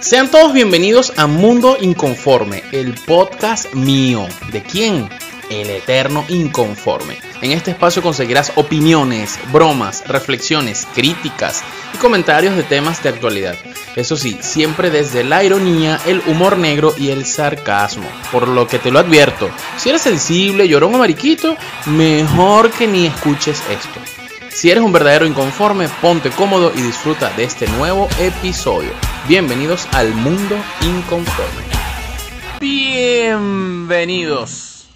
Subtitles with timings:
[0.00, 4.26] Sean todos bienvenidos a Mundo Inconforme, el podcast mío.
[4.52, 5.08] ¿De quién?
[5.50, 7.18] El Eterno Inconforme.
[7.40, 13.56] En este espacio conseguirás opiniones, bromas, reflexiones, críticas y comentarios de temas de actualidad.
[13.96, 18.08] Eso sí, siempre desde la ironía, el humor negro y el sarcasmo.
[18.30, 21.56] Por lo que te lo advierto, si eres sensible, llorón o mariquito,
[21.86, 24.00] mejor que ni escuches esto.
[24.50, 28.92] Si eres un verdadero inconforme, ponte cómodo y disfruta de este nuevo episodio.
[29.26, 31.62] Bienvenidos al mundo inconforme.
[32.60, 33.24] Bienvenidos.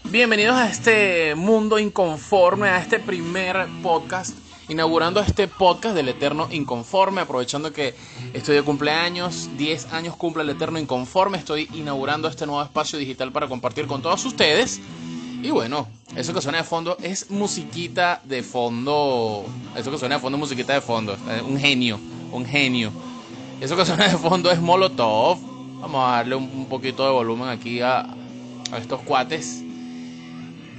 [0.05, 4.37] Bienvenidos a este mundo inconforme, a este primer podcast,
[4.69, 7.95] inaugurando este podcast del Eterno Inconforme, aprovechando que
[8.35, 13.33] estoy de cumpleaños, 10 años cumple el Eterno Inconforme, estoy inaugurando este nuevo espacio digital
[13.33, 14.79] para compartir con todos ustedes.
[15.43, 20.21] Y bueno, eso que suena de fondo es musiquita de fondo, eso que suena de
[20.21, 21.17] fondo es musiquita de fondo,
[21.47, 21.99] un genio,
[22.31, 22.93] un genio.
[23.61, 25.37] Eso que suena de fondo es Molotov.
[25.81, 28.07] Vamos a darle un poquito de volumen aquí a,
[28.79, 29.63] estos cuates.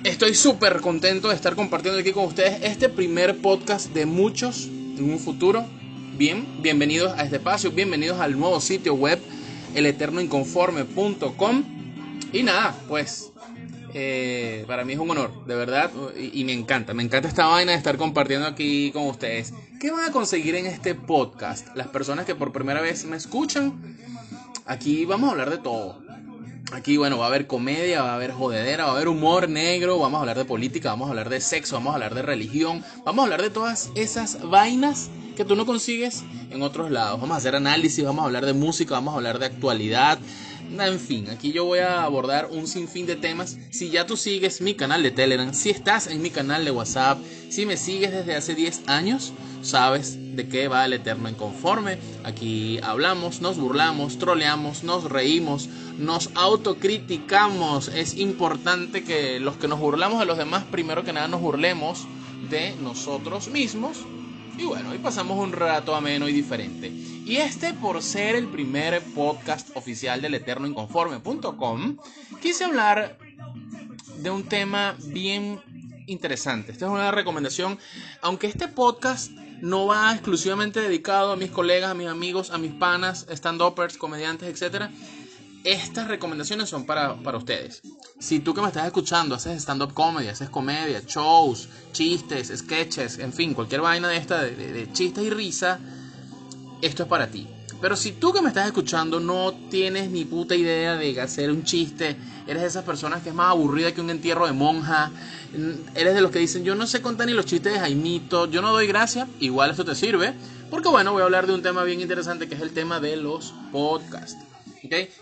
[0.05, 5.11] Estoy súper contento de estar compartiendo aquí con ustedes este primer podcast de muchos en
[5.11, 5.65] un futuro.
[6.17, 9.19] Bien, bienvenidos a este espacio, bienvenidos al nuevo sitio web,
[9.75, 11.63] eleternoinconforme.com.
[12.31, 13.33] Y nada, pues
[13.93, 17.45] eh, para mí es un honor, de verdad, y, y, me encanta, me encanta esta
[17.47, 19.53] vaina de estar compartiendo aquí con ustedes.
[19.79, 21.67] ¿Qué van a conseguir en este podcast?
[21.75, 23.97] Las personas que por primera vez me escuchan,
[24.65, 26.09] aquí vamos a hablar de todo
[26.71, 29.97] Aquí, bueno, va a haber comedia, va a haber jodedera, va a haber humor negro,
[29.97, 32.83] vamos a hablar de política, vamos a hablar de sexo, vamos a hablar de religión,
[33.03, 37.19] vamos a hablar de todas esas vainas que tú no consigues en otros lados.
[37.19, 40.19] Vamos a hacer análisis, vamos a hablar de música, vamos a hablar de actualidad.
[40.77, 43.57] En fin, aquí yo voy a abordar un sinfín de temas.
[43.71, 47.19] Si ya tú sigues mi canal de Telegram, si estás en mi canal de WhatsApp,
[47.49, 51.97] si me sigues desde hace 10 años, sabes de qué va el Eterno Inconforme.
[52.23, 57.89] Aquí hablamos, nos burlamos, troleamos, nos reímos, nos autocriticamos.
[57.89, 62.05] Es importante que los que nos burlamos de los demás, primero que nada nos burlemos
[62.49, 63.97] de nosotros mismos.
[64.57, 66.91] Y bueno, hoy pasamos un rato ameno y diferente.
[67.29, 71.97] Y este, por ser el primer podcast oficial del eternoinconforme.com,
[72.41, 73.19] quise hablar
[74.17, 75.61] de un tema bien
[76.07, 76.71] interesante.
[76.71, 77.77] Esta es una recomendación,
[78.23, 79.29] aunque este podcast
[79.61, 84.49] no va exclusivamente dedicado a mis colegas, a mis amigos, a mis panas, stand-uppers, comediantes,
[84.49, 84.89] etc
[85.63, 87.81] estas recomendaciones son para, ustedes.
[88.17, 93.33] Si tú que me estás escuchando haces stand-up comedy, haces comedia, shows, chistes, sketches, en
[93.33, 95.79] fin, cualquier vaina de esta, de chistes y risa,
[96.81, 97.47] esto es para ti.
[97.81, 101.63] Pero si tú que me estás escuchando no tienes ni puta idea de hacer un
[101.63, 105.11] chiste, eres de esas personas que es más aburrida que un entierro de monja,
[105.95, 108.61] eres de los que dicen yo no sé contar ni los chistes de Jaimito, yo
[108.61, 110.33] no doy gracia, igual esto te sirve,
[110.69, 113.15] porque bueno, voy a hablar de un tema bien interesante que es el tema de
[113.15, 114.37] los podcasts.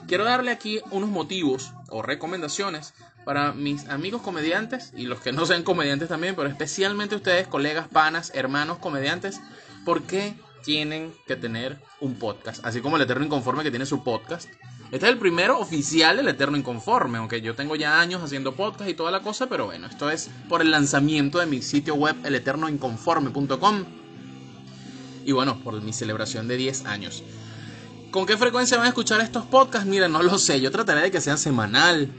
[0.08, 5.46] Quiero darle aquí unos motivos o recomendaciones para mis amigos comediantes y los que no
[5.46, 9.42] sean comediantes también, pero especialmente ustedes, colegas, panas, hermanos comediantes,
[9.84, 10.36] ¿por qué
[10.68, 12.64] tienen que tener un podcast?
[12.66, 14.50] Así como el Eterno Inconforme que tiene su podcast.
[14.92, 18.90] Este es el primero oficial del Eterno Inconforme, aunque yo tengo ya años haciendo podcast
[18.90, 22.18] y toda la cosa, pero bueno, esto es por el lanzamiento de mi sitio web,
[22.26, 23.86] eleternoinconforme.com.
[25.24, 27.24] Y bueno, por mi celebración de 10 años.
[28.12, 29.88] ¿Con qué frecuencia van a escuchar estos podcasts?
[29.88, 30.60] Mira, no lo sé.
[30.60, 32.10] Yo trataré de que sean semanal.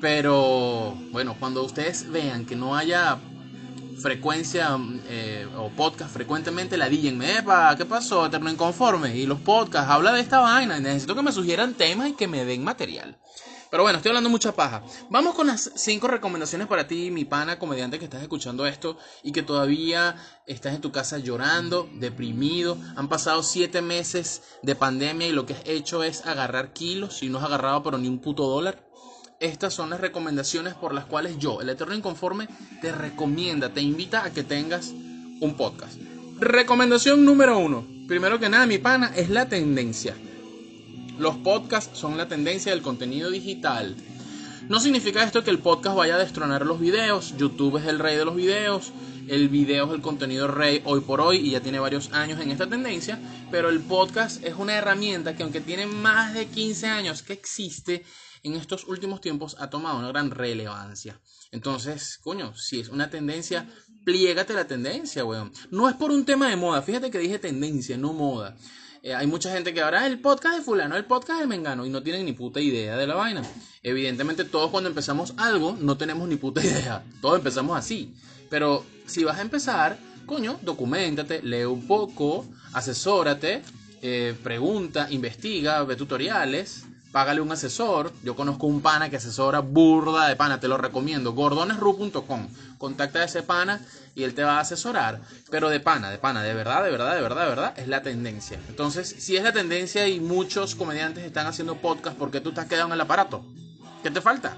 [0.00, 3.18] Pero bueno, cuando ustedes vean que no haya
[4.00, 8.26] frecuencia eh, o podcast frecuentemente, la díganme, epa, ¿qué pasó?
[8.26, 9.16] Eterno Inconforme.
[9.16, 10.78] Y los podcasts, habla de esta vaina.
[10.78, 13.16] Necesito que me sugieran temas y que me den material.
[13.70, 14.82] Pero bueno, estoy hablando mucha paja.
[15.10, 19.32] Vamos con las cinco recomendaciones para ti, mi pana comediante que estás escuchando esto y
[19.32, 22.78] que todavía estás en tu casa llorando, deprimido.
[22.94, 27.28] Han pasado siete meses de pandemia y lo que has hecho es agarrar kilos y
[27.28, 28.82] no has agarrado pero ni un puto dólar.
[29.38, 32.48] Estas son las recomendaciones por las cuales yo, el Eterno Inconforme,
[32.80, 34.94] te recomienda, te invita a que tengas
[35.40, 35.98] un podcast.
[36.40, 37.86] Recomendación número uno.
[38.08, 40.16] Primero que nada, mi pana, es la tendencia.
[41.18, 43.94] Los podcasts son la tendencia del contenido digital.
[44.70, 47.36] No significa esto que el podcast vaya a destronar los videos.
[47.36, 48.92] YouTube es el rey de los videos.
[49.28, 52.52] El video es el contenido rey hoy por hoy y ya tiene varios años en
[52.52, 53.18] esta tendencia.
[53.50, 58.02] Pero el podcast es una herramienta que aunque tiene más de 15 años que existe,
[58.46, 61.20] en estos últimos tiempos ha tomado una gran relevancia.
[61.52, 63.68] Entonces, coño, si es una tendencia,
[64.04, 65.52] pliégate la tendencia, weón.
[65.70, 66.82] No es por un tema de moda.
[66.82, 68.56] Fíjate que dije tendencia, no moda.
[69.02, 71.90] Eh, hay mucha gente que ahora el podcast de fulano, el podcast de Mengano y
[71.90, 73.42] no tienen ni puta idea de la vaina.
[73.82, 77.04] Evidentemente todos cuando empezamos algo no tenemos ni puta idea.
[77.20, 78.14] Todos empezamos así.
[78.50, 83.62] Pero si vas a empezar, coño, documentate, lee un poco, asesórate
[84.02, 86.84] eh, pregunta, investiga, ve tutoriales,
[87.16, 88.12] págale un asesor.
[88.22, 92.48] Yo conozco un pana que asesora burda de pana, te lo recomiendo, gordonesru.com.
[92.76, 93.80] Contacta a ese pana
[94.14, 97.14] y él te va a asesorar, pero de pana, de pana, de verdad, de verdad,
[97.14, 98.60] de verdad, de verdad, es la tendencia.
[98.68, 102.66] Entonces, si es la tendencia y muchos comediantes están haciendo podcast, ¿por qué tú has
[102.66, 103.46] quedado en el aparato?
[104.02, 104.54] ¿Qué te falta?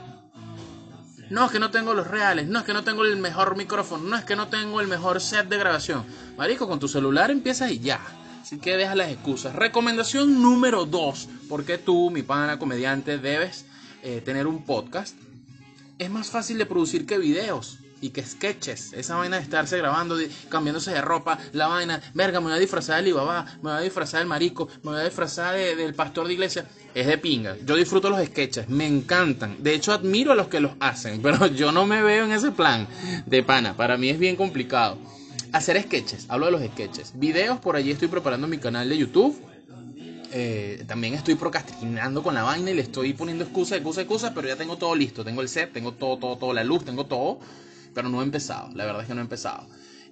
[1.31, 4.03] No, es que no tengo los reales, no es que no tengo el mejor micrófono,
[4.03, 6.05] no es que no tengo el mejor set de grabación.
[6.37, 8.01] Marico, con tu celular empiezas y ya.
[8.49, 9.55] Así que deja las excusas.
[9.55, 11.29] Recomendación número 2.
[11.51, 13.67] ¿Por qué tú, mi pana comediante, debes
[14.03, 15.15] eh, tener un podcast?
[15.99, 18.95] Es más fácil de producir que videos y que sketches.
[18.95, 20.17] Esa vaina de estarse grabando,
[20.49, 23.81] cambiándose de ropa, la vaina, verga, me voy a disfrazar del Ibabá, me voy a
[23.81, 26.67] disfrazar del marico, me voy a disfrazar del pastor de iglesia.
[26.95, 27.55] Es de pinga.
[27.67, 29.63] Yo disfruto los sketches, me encantan.
[29.63, 32.51] De hecho, admiro a los que los hacen, pero yo no me veo en ese
[32.51, 32.89] plan
[33.27, 33.77] de pana.
[33.77, 34.97] Para mí es bien complicado.
[35.53, 37.13] Hacer sketches, hablo de los sketches.
[37.15, 39.41] Videos, por allí estoy preparando mi canal de YouTube.
[40.31, 44.49] Eh, también estoy procrastinando con la vaina y le estoy poniendo excusa, excusa, excusa, pero
[44.49, 45.25] ya tengo todo listo.
[45.25, 47.41] Tengo el set, tengo todo, todo, todo, la luz, tengo todo
[47.99, 48.71] pero no he empezado.
[48.75, 49.67] La verdad es que no he empezado.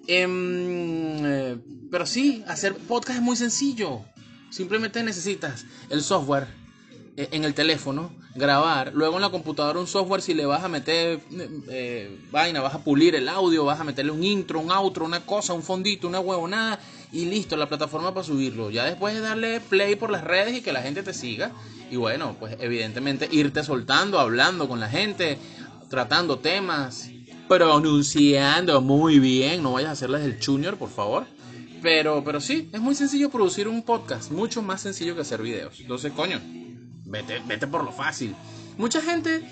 [0.08, 1.56] Em, eh,
[1.88, 4.00] pero sí, hacer podcast es muy sencillo.
[4.50, 6.48] Simplemente necesitas el software
[7.16, 11.20] en el teléfono, grabar, luego en la computadora un software si le vas a meter
[11.68, 15.20] eh, vaina, vas a pulir el audio, vas a meterle un intro, un outro, una
[15.20, 16.78] cosa, un fondito, una huevonada
[17.12, 18.70] y listo, la plataforma para subirlo.
[18.70, 21.52] Ya después de darle play por las redes y que la gente te siga
[21.90, 25.38] y bueno, pues evidentemente irte soltando, hablando con la gente,
[25.88, 27.08] tratando temas,
[27.48, 29.62] pronunciando muy bien.
[29.62, 31.24] No vayas a hacerles el junior, por favor.
[31.82, 34.30] Pero, pero sí, es muy sencillo producir un podcast.
[34.32, 35.78] Mucho más sencillo que hacer videos.
[35.78, 36.40] Entonces, coño,
[37.06, 38.34] vete, vete por lo fácil.
[38.76, 39.42] Mucha gente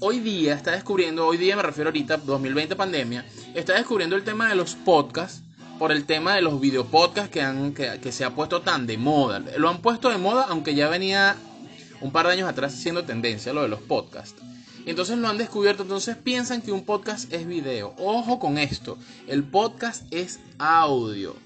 [0.00, 3.24] hoy día está descubriendo, hoy día me refiero ahorita, 2020 pandemia,
[3.54, 5.42] está descubriendo el tema de los podcasts
[5.78, 8.96] por el tema de los videopodcasts que, han, que, que se ha puesto tan de
[8.96, 9.42] moda.
[9.58, 11.36] Lo han puesto de moda, aunque ya venía
[12.00, 14.40] un par de años atrás siendo tendencia lo de los podcasts.
[14.86, 17.94] Entonces lo han descubierto, entonces piensan que un podcast es video.
[17.98, 18.96] Ojo con esto,
[19.26, 21.36] el podcast es audio.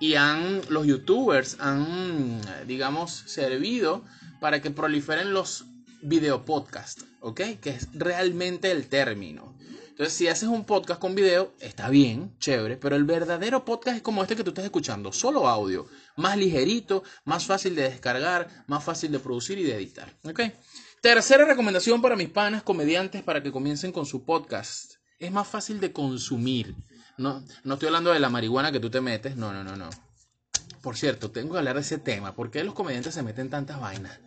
[0.00, 4.04] Y han, los youtubers han, digamos, servido
[4.44, 5.64] para que proliferen los
[6.02, 7.40] videopodcasts, ¿ok?
[7.62, 9.56] Que es realmente el término.
[9.88, 14.02] Entonces, si haces un podcast con video, está bien, chévere, pero el verdadero podcast es
[14.02, 15.86] como este que tú estás escuchando, solo audio,
[16.18, 20.40] más ligerito, más fácil de descargar, más fácil de producir y de editar, ¿ok?
[21.00, 24.96] Tercera recomendación para mis panas comediantes para que comiencen con su podcast.
[25.18, 26.74] Es más fácil de consumir.
[27.16, 29.36] No, no estoy hablando de la marihuana que tú te metes.
[29.36, 29.88] No, no, no, no.
[30.82, 32.34] Por cierto, tengo que hablar de ese tema.
[32.34, 34.20] ¿Por qué los comediantes se meten tantas vainas?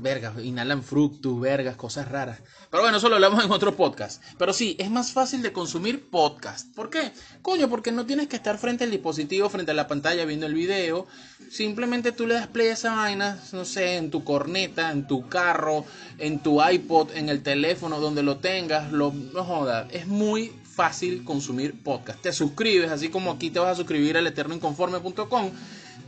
[0.00, 2.40] Vergas, inhalan fructus, vergas, cosas raras.
[2.70, 4.22] Pero bueno, eso lo hablamos en otro podcast.
[4.38, 6.74] Pero sí, es más fácil de consumir podcast.
[6.74, 7.12] ¿Por qué?
[7.42, 10.54] Coño, porque no tienes que estar frente al dispositivo, frente a la pantalla viendo el
[10.54, 11.06] video.
[11.50, 15.28] Simplemente tú le das play a esa vaina, no sé, en tu corneta, en tu
[15.28, 15.84] carro,
[16.18, 18.92] en tu iPod, en el teléfono, donde lo tengas.
[18.92, 22.20] Lo, no jodas, es muy fácil consumir podcast.
[22.20, 25.50] Te suscribes, así como aquí te vas a suscribir al eternoinconforme.com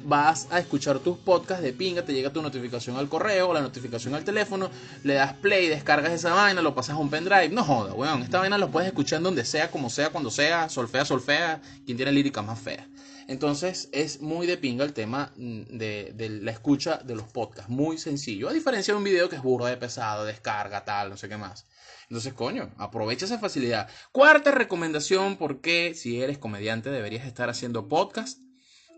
[0.05, 4.14] vas a escuchar tus podcasts de pinga, te llega tu notificación al correo la notificación
[4.14, 4.70] al teléfono,
[5.05, 7.50] le das play, descargas esa vaina, lo pasas a un pendrive.
[7.50, 8.23] No joda, weón.
[8.23, 12.12] Esta vaina lo puedes escuchar donde sea, como sea, cuando sea, solfea, solfea, quien tiene
[12.12, 12.87] lírica más fea.
[13.26, 17.70] Entonces es muy de pinga el tema mm, de, la escucha de los podcasts.
[17.70, 18.49] Muy sencillo.
[18.49, 21.37] A diferencia de un video que es burro de pesado, descarga, tal, no sé qué
[21.37, 21.66] más.
[22.09, 23.88] Entonces, coño, aprovecha esa facilidad.
[24.12, 28.40] Cuarta recomendación, porque si eres comediante deberías estar haciendo podcast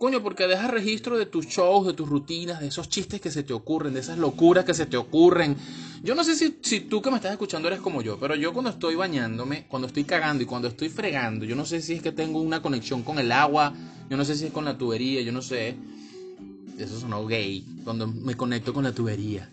[0.01, 3.43] Coño, porque dejas registro de tus shows, de tus rutinas, de esos chistes que se
[3.43, 5.55] te ocurren, de esas locuras que se te ocurren.
[6.03, 8.55] Yo no sé si, si tú que me estás escuchando eres como yo, pero yo
[8.55, 12.03] cuando estoy bañándome, cuando estoy cagando y cuando estoy fregando, yo no sé si es
[12.03, 13.75] que tengo una conexión con el agua,
[14.09, 15.77] yo no sé si es con la tubería, yo no sé.
[16.79, 19.53] Eso sonó gay, cuando me conecto con la tubería,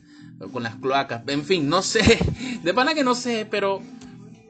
[0.54, 2.20] con las cloacas, en fin, no sé.
[2.63, 3.82] De pana que no sé, pero,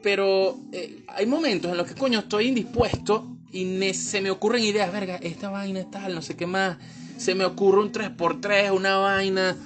[0.00, 4.92] pero eh, hay momentos en los que, coño, estoy indispuesto y se me ocurren ideas,
[4.92, 6.78] verga, esta vaina es tal, no sé qué más.
[7.16, 9.56] Se me ocurre un 3x3, una vaina,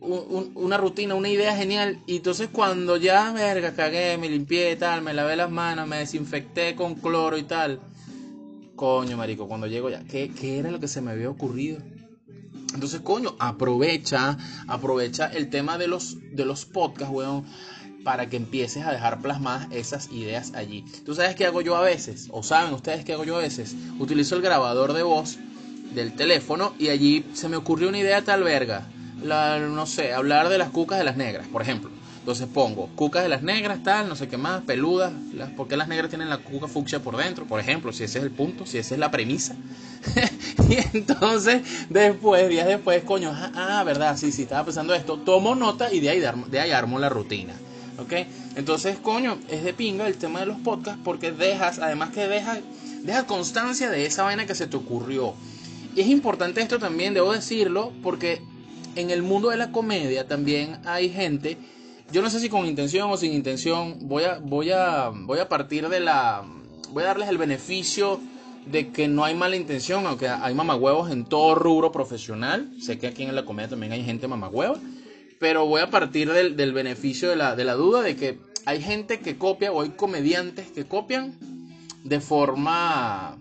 [0.00, 2.00] una rutina, una idea genial.
[2.06, 5.98] Y entonces cuando ya, verga, cagué, me limpié y tal, me lavé las manos, me
[5.98, 7.80] desinfecté con cloro y tal.
[8.74, 11.78] Coño, marico, cuando llego ya, ¿qué, qué era lo que se me había ocurrido?
[12.74, 17.44] Entonces, coño, aprovecha, aprovecha el tema de los, de los podcasts, weón
[18.06, 20.84] para que empieces a dejar plasmadas esas ideas allí.
[21.04, 22.28] ¿Tú sabes qué hago yo a veces?
[22.30, 23.74] ¿O saben ustedes qué hago yo a veces?
[23.98, 25.38] Utilizo el grabador de voz
[25.92, 28.86] del teléfono y allí se me ocurrió una idea tal verga.
[29.24, 31.90] No sé, hablar de las cucas de las negras, por ejemplo.
[32.20, 35.12] Entonces pongo cucas de las negras, tal, no sé qué más, peludas.
[35.34, 37.44] Las, ¿Por qué las negras tienen la cuca fucsia por dentro?
[37.44, 39.56] Por ejemplo, si ese es el punto, si esa es la premisa.
[40.70, 45.18] y entonces, después, días después, coño, ah, ah, verdad, sí, sí, estaba pensando esto.
[45.18, 47.54] Tomo nota y de ahí, de ahí armo la rutina.
[47.98, 48.12] ¿Ok?
[48.56, 52.58] Entonces, coño, es de pinga el tema de los podcasts porque dejas, además que dejas,
[53.02, 55.34] dejas constancia de esa vaina que se te ocurrió.
[55.94, 58.42] Y es importante esto también, debo decirlo, porque
[58.96, 61.56] en el mundo de la comedia también hay gente
[62.12, 65.48] yo no sé si con intención o sin intención, voy a, voy a, voy a
[65.48, 66.44] partir de la,
[66.92, 68.20] voy a darles el beneficio
[68.64, 72.70] de que no hay mala intención, aunque hay mamagüevos en todo rubro profesional.
[72.80, 74.78] Sé que aquí en la comedia también hay gente mamagüeva,
[75.38, 78.82] pero voy a partir del, del beneficio de la, de la duda de que hay
[78.82, 81.34] gente que copia o hay comediantes que copian
[82.04, 83.36] de forma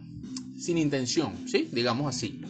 [0.57, 1.69] sin intención, ¿sí?
[1.71, 2.41] Digamos así.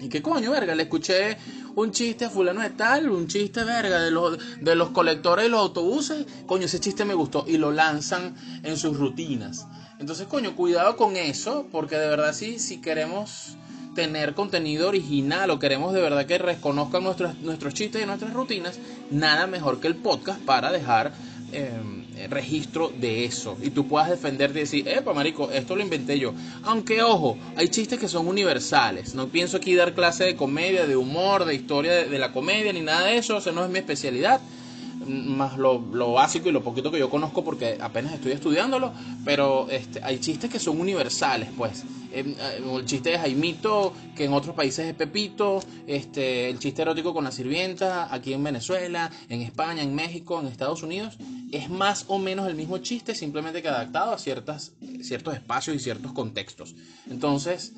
[0.00, 0.74] ¿Y qué coño, verga?
[0.74, 1.36] Le escuché
[1.74, 5.50] un chiste a fulano de tal, un chiste verga de los, de los colectores de
[5.50, 9.66] los autobuses, coño, ese chiste me gustó y lo lanzan en sus rutinas.
[9.98, 13.56] Entonces, coño, cuidado con eso, porque de verdad sí, si queremos
[13.96, 18.78] tener contenido original o queremos de verdad que reconozcan nuestros, nuestros chistes y nuestras rutinas,
[19.10, 21.12] nada mejor que el podcast para dejar
[21.52, 21.70] eh,
[22.28, 26.34] registro de eso y tú puedas defenderte y decir, epa, marico, esto lo inventé yo.
[26.62, 29.14] Aunque, ojo, hay chistes que son universales.
[29.14, 32.80] No pienso aquí dar clase de comedia, de humor, de historia de, la comedia, ni
[32.80, 33.36] nada de eso.
[33.36, 34.40] O no es mi especialidad
[35.06, 35.80] más lo,
[36.12, 38.92] básico y lo poquito que yo conozco porque apenas estoy estudiándolo,
[39.24, 41.84] pero este, hay chistes que son universales, pues.
[42.12, 46.82] Em, eh, el chiste de Jaimito, que en otros países es Pepito, este, el chiste
[46.82, 51.18] erótico con la sirvienta, aquí en Venezuela, en España, en México, en Estados Unidos,
[51.52, 54.72] es más o menos el mismo chiste, simplemente que adaptado a ciertas,
[55.02, 56.74] ciertos espacios y ciertos contextos.
[57.10, 57.72] Entonces,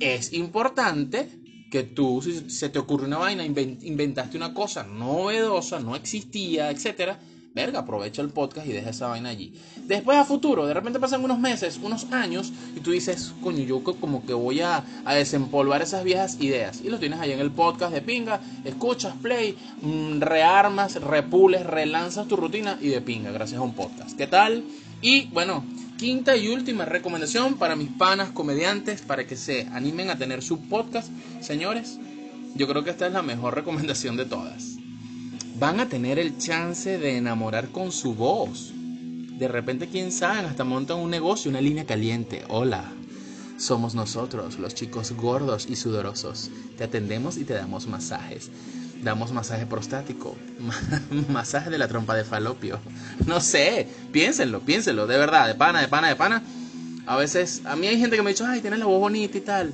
[0.00, 1.28] es importante
[1.70, 7.18] que tú, si se te ocurre una vaina, inventaste una cosa novedosa, no existía, etcétera,
[7.54, 9.54] verga, aprovecha el podcast y deja esa vaina allí.
[9.86, 13.82] Después a futuro, de repente pasan unos meses, unos años, y tú dices, coño, yo
[13.82, 16.80] como que voy a, desempolvar esas viejas ideas.
[16.82, 22.28] Y lo tienes ahí en el podcast de pinga, escuchas, play, mm, rearmas, repules, relanzas
[22.28, 24.16] tu rutina y de pinga, gracias a un podcast.
[24.16, 24.64] ¿Qué tal?
[25.02, 25.64] Y bueno,
[26.00, 30.62] quinta y última recomendación para mis panas comediantes para que se animen a tener su
[30.62, 31.10] podcast.
[31.42, 31.98] Señores,
[32.54, 34.76] yo creo que esta es la mejor recomendación de todas.
[35.58, 38.72] Van a tener el chance de enamorar con su voz.
[38.74, 42.44] De repente, quién sabe, hasta montan un negocio, una línea caliente.
[42.48, 42.90] Hola,
[43.58, 46.50] somos nosotros, los chicos gordos y sudorosos.
[46.78, 48.50] Te atendemos y te damos masajes
[49.02, 50.36] damos masaje prostático,
[51.28, 52.80] masaje de la trompa de falopio.
[53.26, 56.42] No sé, piénsenlo, piénsenlo, de verdad, de pana, de pana, de pana.
[57.06, 59.40] A veces, a mí hay gente que me ha ay, tienes la voz bonita y
[59.40, 59.72] tal.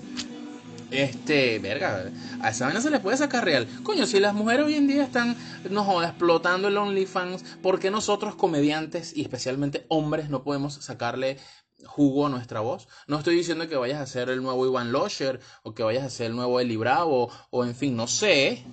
[0.91, 3.67] Este, verga, a esa vaina se le puede sacar real.
[3.83, 5.37] Coño, si las mujeres hoy en día están,
[5.69, 11.39] no jodas, explotando el OnlyFans, ¿por qué nosotros comediantes y especialmente hombres no podemos sacarle
[11.85, 12.87] jugo a nuestra voz?
[13.09, 16.11] No estoy diciendo que vayas a ser el nuevo Ivan Losher o que vayas a
[16.11, 18.65] ser el nuevo Eli Bravo o en fin, no sé,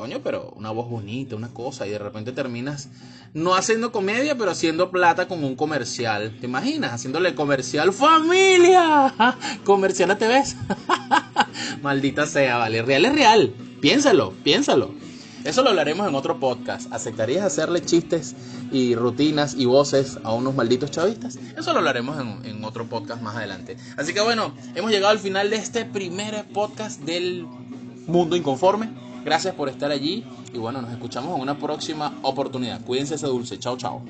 [0.00, 2.88] coño, pero una voz bonita, una cosa, y de repente terminas
[3.34, 6.38] no haciendo comedia, pero haciendo plata con un comercial.
[6.40, 6.94] ¿Te imaginas?
[6.94, 9.14] Haciéndole comercial familia.
[9.64, 10.42] Comercial a TV.
[11.82, 12.80] Maldita sea, vale.
[12.80, 13.54] Real es real.
[13.82, 14.94] Piénsalo, piénsalo.
[15.44, 16.90] Eso lo hablaremos en otro podcast.
[16.94, 18.34] ¿Aceptarías hacerle chistes
[18.72, 21.38] y rutinas y voces a unos malditos chavistas?
[21.58, 23.76] Eso lo hablaremos en, en, otro podcast más adelante.
[23.98, 27.46] Así que bueno, hemos llegado al final de este primer podcast del
[28.06, 29.09] mundo inconforme.
[29.24, 32.80] Gracias por estar allí y bueno, nos escuchamos en una próxima oportunidad.
[32.84, 33.58] Cuídense ese dulce.
[33.58, 34.02] Chao, chao.